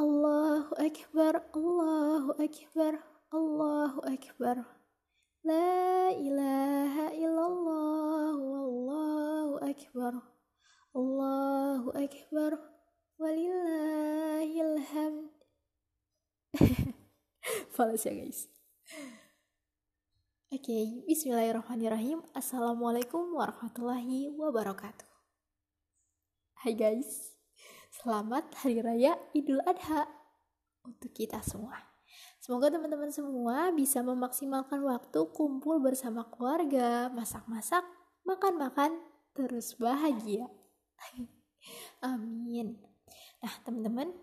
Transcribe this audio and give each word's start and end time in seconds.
Allahu 0.00 0.72
Akbar, 0.80 1.44
Allahu 1.52 2.32
Akbar, 2.40 3.04
Allahu 3.36 4.00
Akbar. 4.08 4.56
La 5.44 6.08
ilaha 6.16 7.12
illallah, 7.12 8.32
Wallahu 8.32 9.60
Akbar. 9.60 10.24
Allahu 10.96 11.92
Akbar, 11.92 12.52
walillahil 13.20 14.80
hamd. 14.88 15.36
Falas 17.76 18.08
ya 18.08 18.16
guys. 18.16 18.48
Oke, 20.48 20.64
okay, 20.64 20.84
bismillahirrahmanirrahim. 21.12 22.24
Assalamualaikum 22.32 23.36
warahmatullahi 23.36 24.32
wabarakatuh. 24.32 25.04
Hai 26.64 26.72
guys, 26.72 27.36
selamat 27.90 28.54
Hari 28.62 28.78
Raya 28.86 29.18
Idul 29.34 29.58
Adha 29.66 30.06
untuk 30.86 31.10
kita 31.10 31.42
semua. 31.42 31.74
Semoga 32.38 32.70
teman-teman 32.70 33.10
semua 33.10 33.74
bisa 33.74 34.00
memaksimalkan 34.00 34.80
waktu 34.86 35.20
kumpul 35.34 35.82
bersama 35.82 36.24
keluarga, 36.30 37.10
masak-masak, 37.12 37.82
makan-makan, 38.22 38.94
terus 39.34 39.74
bahagia. 39.76 40.46
Amin. 42.14 42.78
Nah, 43.42 43.54
teman-teman, 43.66 44.14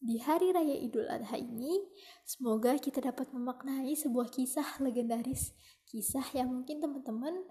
di 0.00 0.18
hari 0.18 0.50
raya 0.50 0.74
Idul 0.74 1.06
Adha 1.06 1.38
ini, 1.38 1.84
semoga 2.26 2.74
kita 2.80 3.04
dapat 3.04 3.30
memaknai 3.30 3.94
sebuah 3.94 4.32
kisah 4.32 4.82
legendaris, 4.82 5.54
kisah 5.86 6.24
yang 6.34 6.50
mungkin 6.50 6.82
teman-teman 6.82 7.44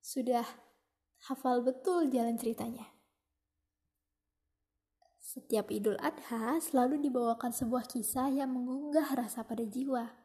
sudah 0.00 0.46
hafal 1.28 1.60
betul 1.60 2.08
jalan 2.08 2.38
ceritanya. 2.40 2.95
Setiap 5.36 5.68
Idul 5.68 6.00
Adha 6.00 6.56
selalu 6.56 6.96
dibawakan 6.96 7.52
sebuah 7.52 7.84
kisah 7.84 8.32
yang 8.32 8.56
mengunggah 8.56 9.04
rasa 9.12 9.44
pada 9.44 9.68
jiwa. 9.68 10.16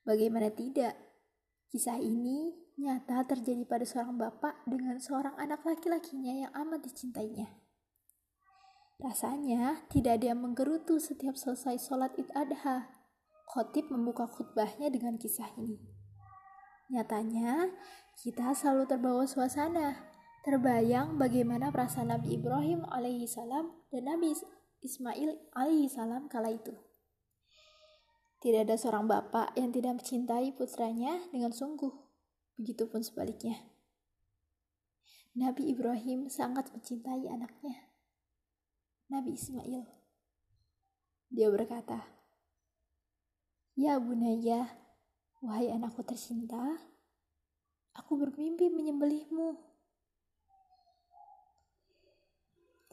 Bagaimana 0.00 0.48
tidak? 0.48 0.96
Kisah 1.68 2.00
ini 2.00 2.56
nyata 2.80 3.20
terjadi 3.28 3.68
pada 3.68 3.84
seorang 3.84 4.16
bapak 4.16 4.64
dengan 4.64 4.96
seorang 4.96 5.36
anak 5.36 5.60
laki-lakinya 5.68 6.48
yang 6.48 6.52
amat 6.56 6.88
dicintainya. 6.88 7.52
Rasanya 8.96 9.84
tidak 9.92 10.16
ada 10.16 10.32
yang 10.32 10.40
menggerutu 10.40 10.96
setiap 10.96 11.36
selesai 11.36 11.76
sholat 11.84 12.16
id 12.16 12.32
adha. 12.32 12.88
Khotib 13.44 13.92
membuka 13.92 14.24
khutbahnya 14.24 14.88
dengan 14.88 15.20
kisah 15.20 15.52
ini. 15.60 15.84
Nyatanya, 16.88 17.68
kita 18.16 18.56
selalu 18.56 18.88
terbawa 18.88 19.28
suasana. 19.28 20.13
Terbayang 20.44 21.16
bagaimana 21.16 21.72
perasaan 21.72 22.12
Nabi 22.12 22.36
Ibrahim 22.36 22.84
alaihissalam 22.84 23.64
dan 23.88 24.02
Nabi 24.04 24.36
Ismail 24.84 25.40
alaihissalam 25.56 26.28
kala 26.28 26.52
itu. 26.52 26.76
Tidak 28.44 28.68
ada 28.68 28.76
seorang 28.76 29.08
bapak 29.08 29.56
yang 29.56 29.72
tidak 29.72 30.04
mencintai 30.04 30.52
putranya 30.52 31.16
dengan 31.32 31.48
sungguh. 31.48 31.88
Begitupun 32.60 33.00
sebaliknya. 33.00 33.56
Nabi 35.32 35.72
Ibrahim 35.72 36.28
sangat 36.28 36.68
mencintai 36.76 37.24
anaknya. 37.24 37.88
Nabi 39.08 39.40
Ismail. 39.40 39.80
Dia 41.32 41.48
berkata, 41.48 42.04
Ya 43.80 43.96
Bunaya, 43.96 44.68
wahai 45.40 45.72
anakku 45.72 46.04
tercinta, 46.04 46.78
aku 47.96 48.20
bermimpi 48.20 48.68
menyembelihmu. 48.68 49.73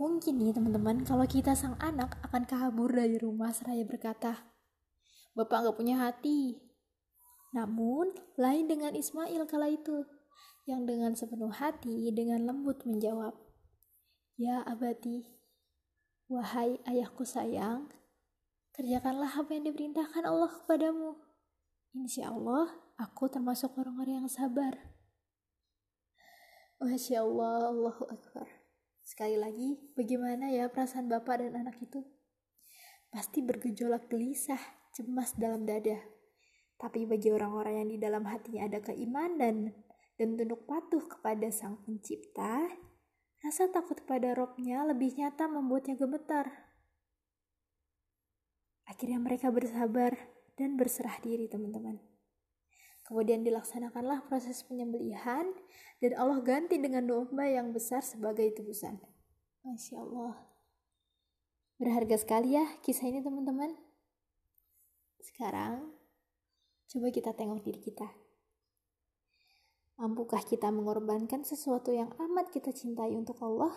Mungkin 0.02 0.42
nih 0.42 0.50
teman-teman, 0.50 1.06
kalau 1.06 1.30
kita 1.30 1.54
sang 1.54 1.78
anak 1.78 2.18
akan 2.26 2.50
kabur 2.50 2.90
dari 2.90 3.22
rumah 3.22 3.54
seraya 3.54 3.86
berkata, 3.86 4.50
Bapak 5.38 5.62
gak 5.62 5.78
punya 5.78 6.02
hati. 6.02 6.58
Namun, 7.54 8.10
lain 8.34 8.66
dengan 8.66 8.98
Ismail 8.98 9.46
kala 9.46 9.70
itu, 9.70 10.02
yang 10.66 10.90
dengan 10.90 11.14
sepenuh 11.14 11.54
hati, 11.54 12.10
dengan 12.18 12.50
lembut 12.50 12.82
menjawab, 12.82 13.38
Ya 14.42 14.66
abadi, 14.66 15.38
Wahai 16.26 16.82
ayahku 16.90 17.22
sayang, 17.22 17.94
kerjakanlah 18.74 19.30
apa 19.38 19.54
yang 19.54 19.70
diperintahkan 19.70 20.26
Allah 20.26 20.50
kepadamu. 20.50 21.22
Insya 21.94 22.34
Allah, 22.34 22.74
aku 22.98 23.30
termasuk 23.30 23.78
orang-orang 23.78 24.26
yang 24.26 24.32
sabar. 24.34 24.82
Masya 26.82 27.22
Allah, 27.22 27.70
Allahu 27.70 28.10
Akbar. 28.10 28.61
Sekali 29.02 29.36
lagi, 29.36 29.78
bagaimana 29.98 30.50
ya 30.54 30.70
perasaan 30.72 31.12
bapak 31.12 31.46
dan 31.46 31.66
anak 31.68 31.78
itu? 31.82 32.02
Pasti 33.12 33.44
bergejolak 33.44 34.08
gelisah, 34.08 34.62
cemas 34.96 35.36
dalam 35.36 35.68
dada. 35.68 36.00
Tapi 36.80 37.06
bagi 37.06 37.30
orang-orang 37.30 37.86
yang 37.86 37.90
di 37.94 37.98
dalam 38.02 38.24
hatinya 38.26 38.66
ada 38.66 38.80
keimanan 38.82 39.74
dan 40.16 40.28
tunduk 40.38 40.66
patuh 40.66 41.04
kepada 41.06 41.52
Sang 41.54 41.82
Pencipta, 41.84 42.70
Rasa 43.42 43.74
takut 43.74 43.98
pada 44.06 44.38
robnya 44.38 44.86
lebih 44.86 45.18
nyata 45.18 45.50
membuatnya 45.50 45.98
gemetar. 45.98 46.46
Akhirnya 48.86 49.18
mereka 49.18 49.50
bersabar 49.50 50.14
dan 50.54 50.78
berserah 50.78 51.18
diri 51.26 51.50
teman-teman. 51.50 52.11
Kemudian 53.06 53.44
dilaksanakanlah 53.44 54.30
proses 54.30 54.64
penyembelihan 54.64 55.50
dan 56.00 56.12
Allah 56.16 56.40
ganti 56.40 56.80
dengan 56.80 57.04
domba 57.06 57.44
yang 57.50 57.74
besar 57.76 58.00
sebagai 58.06 58.48
tebusan. 58.56 59.02
Masya 59.62 60.00
Allah. 60.02 60.36
Berharga 61.82 62.16
sekali 62.18 62.54
ya 62.54 62.66
kisah 62.86 63.10
ini 63.10 63.26
teman-teman. 63.26 63.74
Sekarang, 65.22 65.94
coba 66.90 67.08
kita 67.10 67.34
tengok 67.34 67.62
diri 67.66 67.82
kita. 67.82 68.06
Mampukah 70.02 70.42
kita 70.42 70.74
mengorbankan 70.74 71.46
sesuatu 71.46 71.94
yang 71.94 72.10
amat 72.18 72.50
kita 72.50 72.74
cintai 72.74 73.14
untuk 73.14 73.38
Allah? 73.46 73.70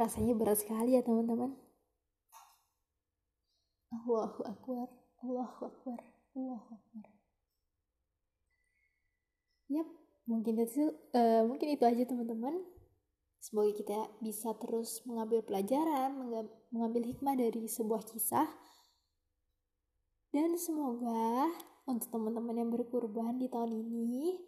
Rasanya 0.00 0.32
berat 0.32 0.62
sekali 0.62 0.96
ya 0.96 1.04
teman-teman. 1.04 1.52
Allahu 3.88 4.46
Akbar, 4.46 4.88
Allahu 5.18 5.66
Akbar, 5.66 5.98
Allahu 6.38 6.68
Akbar. 6.78 7.06
Yap, 9.66 9.88
mungkin 10.30 10.54
itu 10.62 10.94
uh, 11.10 11.42
mungkin 11.42 11.74
itu 11.74 11.82
aja 11.82 12.06
teman-teman. 12.06 12.54
Semoga 13.42 13.74
kita 13.74 13.98
bisa 14.22 14.54
terus 14.62 15.02
mengambil 15.06 15.42
pelajaran, 15.42 16.14
mengambil 16.70 17.02
hikmah 17.06 17.34
dari 17.34 17.66
sebuah 17.66 18.06
kisah. 18.06 18.46
Dan 20.30 20.54
semoga 20.54 21.50
untuk 21.88 22.14
teman-teman 22.14 22.54
yang 22.54 22.70
berkurban 22.70 23.42
di 23.42 23.50
tahun 23.50 23.74
ini 23.74 24.38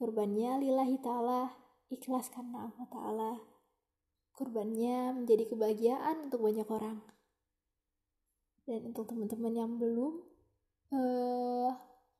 kurbannya 0.00 0.58
lillahi 0.58 0.98
ta'ala 0.98 1.52
ikhlas 1.92 2.32
karena 2.32 2.66
Allah 2.66 2.86
ta'ala 2.90 3.32
kurbannya 4.34 5.22
menjadi 5.22 5.46
kebahagiaan 5.46 6.26
untuk 6.26 6.42
banyak 6.42 6.66
orang 6.66 7.04
dan 8.68 8.80
untuk 8.88 9.10
teman-teman 9.10 9.52
yang 9.54 9.72
belum 9.76 10.22
uh, 10.94 11.70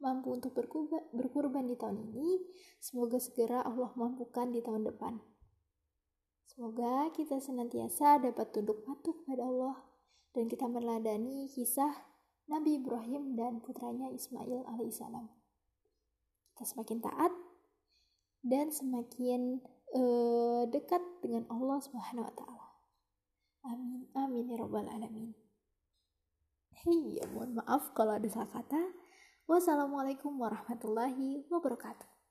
mampu 0.03 0.35
untuk 0.35 0.53
berkurban, 0.57 1.03
berkurban 1.15 1.71
di 1.71 1.79
tahun 1.79 2.03
ini 2.11 2.43
semoga 2.83 3.23
segera 3.23 3.63
Allah 3.63 3.95
mampukan 3.95 4.51
di 4.51 4.59
tahun 4.63 4.89
depan 4.91 5.23
semoga 6.51 7.09
kita 7.15 7.39
senantiasa 7.39 8.21
dapat 8.21 8.51
tunduk 8.51 8.83
patuh 8.83 9.15
kepada 9.23 9.47
Allah 9.47 9.77
dan 10.33 10.49
kita 10.49 10.65
meneladani 10.69 11.49
kisah 11.53 12.13
Nabi 12.51 12.81
Ibrahim 12.81 13.39
dan 13.39 13.63
putranya 13.63 14.11
Ismail 14.11 14.67
alaihissalam. 14.67 15.31
Kita 16.53 16.65
semakin 16.69 16.99
taat 17.01 17.33
dan 18.43 18.69
semakin 18.75 19.63
uh, 19.95 20.67
dekat 20.67 21.01
dengan 21.23 21.47
Allah 21.49 21.79
Subhanahu 21.81 22.27
wa 22.27 22.35
taala. 22.35 22.67
Amin. 23.63 24.11
Amin 24.19 24.51
ya 24.51 24.59
rabbal 24.59 24.91
alamin. 24.91 25.42
Hei, 26.83 27.15
mohon 27.31 27.63
maaf 27.63 27.95
kalau 27.95 28.19
ada 28.19 28.27
salah 28.27 28.51
kata. 28.59 28.83
Wassalamualaikum 29.47 30.35
warahmatullahi 30.35 31.47
wabarakatuh. 31.47 32.22